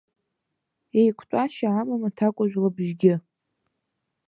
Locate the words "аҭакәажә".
2.09-2.55